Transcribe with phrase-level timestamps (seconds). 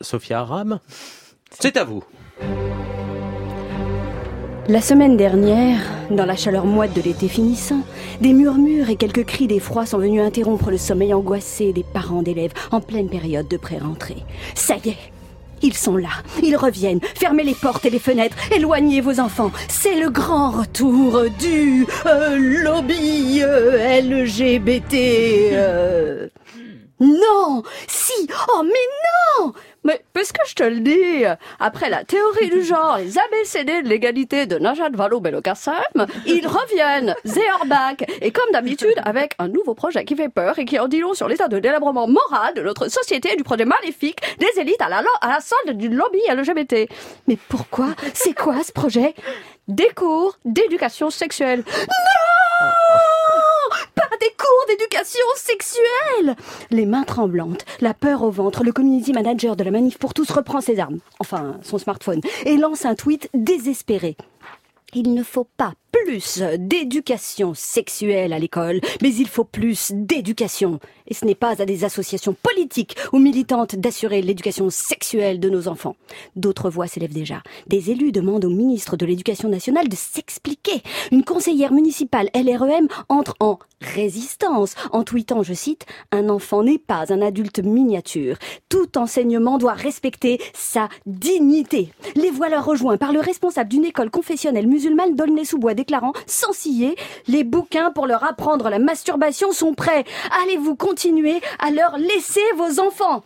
[0.00, 0.78] Sophia Aram,
[1.58, 2.04] c'est à vous.
[4.68, 7.80] La semaine dernière, dans la chaleur moite de l'été finissant,
[8.20, 12.52] des murmures et quelques cris d'effroi sont venus interrompre le sommeil angoissé des parents d'élèves
[12.70, 14.22] en pleine période de pré-rentrée.
[14.54, 14.98] Ça y est,
[15.62, 16.10] ils sont là,
[16.44, 17.00] ils reviennent.
[17.16, 19.50] Fermez les portes et les fenêtres, éloignez vos enfants.
[19.68, 24.94] C'est le grand retour du euh, lobby euh, LGBT.
[25.54, 26.28] euh.
[27.00, 29.52] Non Si Oh mais non
[30.28, 31.24] Mais puisque je te le dis,
[31.58, 37.42] après la théorie du genre, les ABCD de l'égalité de Najat Vallaud-Belkacem, ils reviennent, they
[38.20, 41.14] et comme d'habitude, avec un nouveau projet qui fait peur et qui en dit long
[41.14, 44.88] sur l'état de délabrement moral de notre société et du projet maléfique des élites à
[44.88, 46.90] la, à la solde du lobby LGBT.
[47.26, 47.88] Mais pourquoi?
[48.14, 49.14] C'est quoi ce projet?
[49.66, 51.64] Des cours d'éducation sexuelle.
[51.66, 53.17] Non
[55.48, 56.36] sexuelle.
[56.70, 60.30] Les mains tremblantes, la peur au ventre, le community manager de la Manif pour tous
[60.30, 64.16] reprend ses armes, enfin son smartphone, et lance un tweet désespéré.
[64.94, 70.80] Il ne faut pas plus d'éducation sexuelle à l'école, mais il faut plus d'éducation.
[71.06, 75.68] Et ce n'est pas à des associations politiques ou militantes d'assurer l'éducation sexuelle de nos
[75.68, 75.96] enfants.
[76.36, 77.42] D'autres voix s'élèvent déjà.
[77.66, 80.82] Des élus demandent au ministre de l'Éducation nationale de s'expliquer.
[81.10, 87.12] Une conseillère municipale LREM entre en résistance en tweetant, je cite, Un enfant n'est pas
[87.12, 88.36] un adulte miniature.
[88.68, 91.92] Tout enseignement doit respecter sa dignité.
[92.16, 95.74] Les voilà rejoints par le responsable d'une école confessionnelle musulmane d'Aulnay-sous-Bois
[96.26, 96.96] sans ciller,
[97.26, 100.04] les bouquins pour leur apprendre la masturbation sont prêts.
[100.42, 103.22] Allez-vous continuer à leur laisser vos enfants?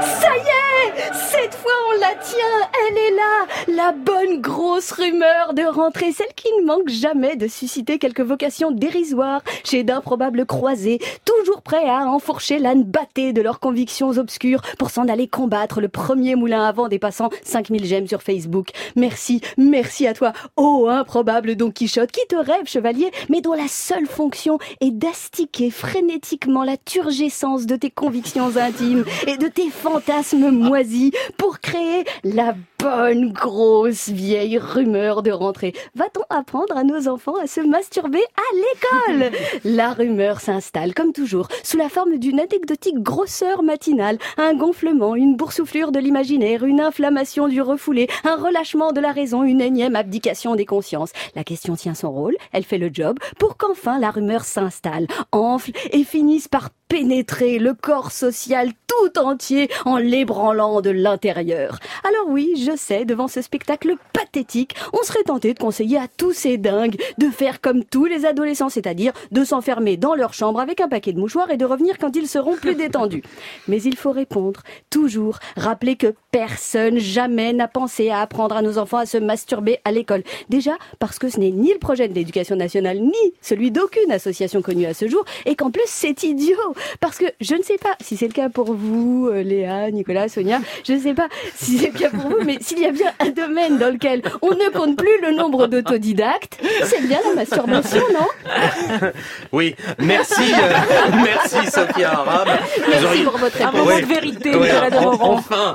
[0.00, 1.12] Ça y est!
[1.12, 3.46] Cette fois on la tient Elle est là
[3.76, 8.72] La bonne grosse rumeur de rentrée, celle qui ne manque jamais de susciter quelques vocations
[8.72, 14.90] dérisoires chez d'improbables croisés, toujours prêts à enfourcher l'âne batté de leurs convictions obscures pour
[14.90, 18.68] s'en aller combattre le premier moulin avant dépassant 5000 j'aime sur Facebook.
[18.96, 23.68] Merci, merci à toi, ô improbable Don Quichotte, qui te rêve chevalier, mais dont la
[23.68, 30.50] seule fonction est d'astiquer frénétiquement la turgescence de tes convictions intimes et de tes fantasmes
[30.50, 35.72] moisis pour créer la bonne grosse vieille rumeur de rentrée.
[35.94, 39.32] Va-t-on apprendre à nos enfants à se masturber à l'école?
[39.64, 45.34] La rumeur s'installe, comme toujours, sous la forme d'une anecdotique grosseur matinale, un gonflement, une
[45.34, 50.54] boursouflure de l'imaginaire, une inflammation du refoulé, un relâchement de la raison, une énième abdication
[50.54, 51.12] des consciences.
[51.34, 55.72] La question tient son rôle, elle fait le job, pour qu'enfin la rumeur s'installe, enfle
[55.90, 61.78] et finisse par pénétrer le corps social tout entier en l'ébranlant de l'intérieur.
[62.06, 66.32] Alors oui, je sais, devant ce spectacle pathétique, on serait tenté de conseiller à tous
[66.32, 70.80] ces dingues de faire comme tous les adolescents, c'est-à-dire de s'enfermer dans leur chambre avec
[70.80, 73.22] un paquet de mouchoirs et de revenir quand ils seront plus détendus.
[73.68, 74.60] Mais il faut répondre,
[74.90, 79.78] toujours, rappeler que personne jamais n'a pensé à apprendre à nos enfants à se masturber
[79.84, 80.22] à l'école.
[80.48, 84.62] Déjà parce que ce n'est ni le projet de l'éducation nationale, ni celui d'aucune association
[84.62, 86.56] connue à ce jour, et qu'en plus c'est idiot.
[87.00, 88.83] Parce que je ne sais pas si c'est le cas pour vous,
[89.28, 92.58] euh, Léa, Nicolas, Sonia, je ne sais pas si c'est le cas pour vous, mais
[92.60, 96.58] s'il y a bien un domaine dans lequel on ne compte plus le nombre d'autodidactes,
[96.84, 99.08] c'est bien la masturbation, non?
[99.52, 102.48] Oui, merci, euh, merci Sophia Aram.
[102.76, 103.86] Vous Merci auriez- pour votre Un réponse.
[103.86, 105.72] moment de vérité, Ouais, Nicolas enfin,